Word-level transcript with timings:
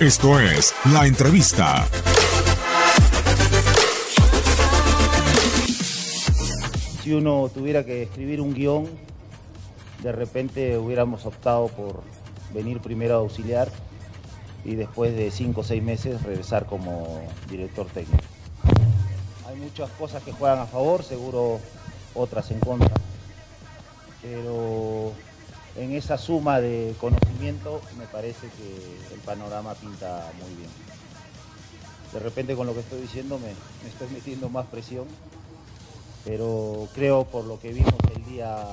Esto 0.00 0.38
es 0.38 0.76
La 0.92 1.08
Entrevista. 1.08 1.84
Si 7.02 7.12
uno 7.12 7.50
tuviera 7.52 7.84
que 7.84 8.04
escribir 8.04 8.40
un 8.40 8.54
guion, 8.54 8.86
de 10.04 10.12
repente 10.12 10.78
hubiéramos 10.78 11.26
optado 11.26 11.66
por 11.66 12.04
venir 12.54 12.78
primero 12.78 13.14
a 13.14 13.18
auxiliar 13.18 13.72
y 14.64 14.76
después 14.76 15.16
de 15.16 15.32
cinco 15.32 15.62
o 15.62 15.64
seis 15.64 15.82
meses 15.82 16.22
regresar 16.22 16.66
como 16.66 17.20
director 17.50 17.86
técnico. 17.86 18.22
Hay 19.48 19.56
muchas 19.56 19.90
cosas 19.98 20.22
que 20.22 20.30
juegan 20.30 20.60
a 20.60 20.66
favor, 20.66 21.02
seguro 21.02 21.58
otras 22.14 22.52
en 22.52 22.60
contra, 22.60 22.94
pero 24.22 25.12
en 25.78 25.92
esa 25.92 26.18
suma 26.18 26.60
de 26.60 26.94
conocimiento 27.00 27.80
me 27.96 28.06
parece 28.06 28.48
que 28.48 29.14
el 29.14 29.20
panorama 29.20 29.74
pinta 29.74 30.30
muy 30.40 30.54
bien. 30.56 30.70
De 32.12 32.18
repente 32.18 32.56
con 32.56 32.66
lo 32.66 32.74
que 32.74 32.80
estoy 32.80 33.00
diciendo 33.00 33.38
me, 33.38 33.50
estoy 33.88 34.08
metiendo 34.12 34.48
más 34.48 34.66
presión, 34.66 35.06
pero 36.24 36.88
creo 36.94 37.24
por 37.24 37.44
lo 37.44 37.60
que 37.60 37.72
vimos 37.72 37.94
el 38.16 38.24
día 38.24 38.64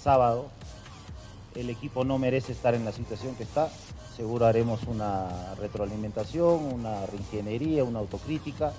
sábado, 0.00 0.48
el 1.56 1.70
equipo 1.70 2.04
no 2.04 2.18
merece 2.18 2.52
estar 2.52 2.74
en 2.74 2.84
la 2.84 2.92
situación 2.92 3.34
que 3.34 3.42
está. 3.42 3.68
Seguro 4.16 4.46
haremos 4.46 4.84
una 4.84 5.54
retroalimentación, 5.56 6.72
una 6.72 7.04
reingeniería, 7.06 7.82
una 7.82 7.98
autocrítica 7.98 8.72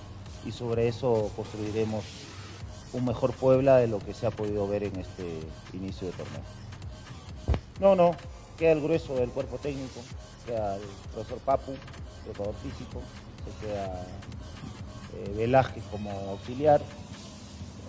y 0.46 0.52
sobre 0.52 0.88
eso 0.88 1.30
construiremos 1.36 2.06
un 2.94 3.06
mejor 3.06 3.34
Puebla 3.34 3.78
de 3.78 3.88
lo 3.88 4.00
que 4.00 4.14
se 4.14 4.28
ha 4.28 4.32
podido 4.32 4.68
ver 4.68 4.84
en 4.84 4.98
este 4.98 5.40
inicio 5.74 6.08
de 6.08 6.14
torneo. 6.14 6.71
No, 7.82 7.96
no, 7.96 8.12
queda 8.60 8.74
el 8.74 8.82
grueso 8.82 9.16
del 9.16 9.32
cuerpo 9.32 9.58
técnico, 9.58 10.02
queda 10.46 10.76
el 10.76 10.84
profesor 11.12 11.40
Papu, 11.40 11.74
preparador 12.24 12.54
físico, 12.62 13.02
se 13.44 13.66
queda 13.66 14.06
eh, 15.16 15.34
Velázquez 15.36 15.84
como 15.86 16.12
auxiliar, 16.30 16.80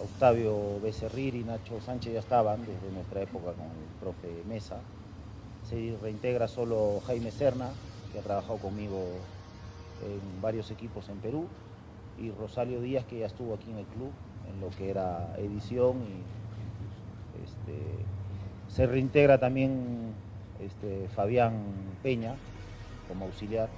Octavio 0.02 0.80
Becerril 0.80 1.36
y 1.36 1.44
Nacho 1.44 1.78
Sánchez 1.82 2.14
ya 2.14 2.20
estaban 2.20 2.60
desde 2.64 2.90
nuestra 2.90 3.20
época 3.20 3.52
con 3.52 3.66
el 3.66 4.00
profe 4.00 4.42
Mesa. 4.48 4.80
Se 5.68 5.94
reintegra 6.00 6.48
solo 6.48 7.02
Jaime 7.06 7.30
Serna, 7.30 7.68
que 8.12 8.18
ha 8.18 8.22
trabajado 8.22 8.56
conmigo 8.56 8.98
en 10.06 10.40
varios 10.40 10.70
equipos 10.70 11.10
en 11.10 11.18
Perú, 11.18 11.48
y 12.18 12.30
Rosario 12.30 12.80
Díaz, 12.80 13.04
que 13.04 13.18
ya 13.18 13.26
estuvo 13.26 13.52
aquí 13.52 13.70
en 13.70 13.76
el 13.76 13.86
club, 13.86 14.10
en 14.50 14.58
lo 14.58 14.70
que 14.70 14.88
era 14.88 15.34
edición 15.36 15.98
y 15.98 17.44
este, 17.44 17.78
se 18.74 18.86
reintegra 18.86 19.38
también 19.38 20.14
este, 20.60 21.08
Fabián 21.14 21.52
Peña 22.02 22.34
como 23.08 23.26
auxiliar. 23.26 23.68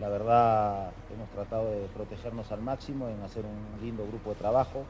La 0.00 0.08
verdad 0.08 0.90
hemos 1.14 1.28
tratado 1.30 1.70
de 1.70 1.86
protegernos 1.94 2.52
al 2.52 2.60
máximo, 2.60 3.08
en 3.08 3.20
hacer 3.22 3.44
un 3.44 3.84
lindo 3.84 4.06
grupo 4.06 4.30
de 4.30 4.36
trabajo, 4.36 4.84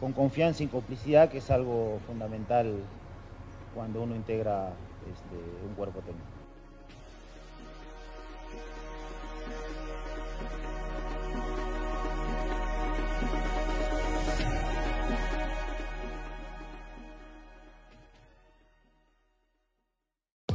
con 0.00 0.12
confianza 0.12 0.62
y 0.62 0.66
complicidad, 0.66 1.30
que 1.30 1.38
es 1.38 1.50
algo 1.50 1.98
fundamental 2.06 2.74
cuando 3.74 4.02
uno 4.02 4.14
integra 4.14 4.70
este, 5.10 5.36
un 5.68 5.74
cuerpo 5.74 6.00
técnico. 6.00 6.39